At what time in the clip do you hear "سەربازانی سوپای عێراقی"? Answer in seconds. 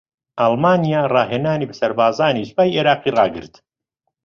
1.79-3.15